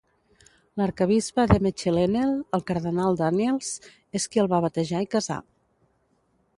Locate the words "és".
4.21-4.27